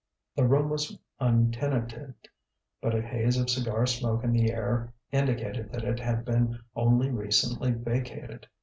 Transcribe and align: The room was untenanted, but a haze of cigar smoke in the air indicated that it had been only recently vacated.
The 0.35 0.47
room 0.47 0.71
was 0.71 0.97
untenanted, 1.19 2.15
but 2.81 2.95
a 2.95 3.03
haze 3.03 3.37
of 3.37 3.51
cigar 3.51 3.85
smoke 3.85 4.23
in 4.23 4.31
the 4.31 4.51
air 4.51 4.91
indicated 5.11 5.71
that 5.71 5.83
it 5.83 5.99
had 5.99 6.25
been 6.25 6.59
only 6.75 7.11
recently 7.11 7.69
vacated. 7.69 8.47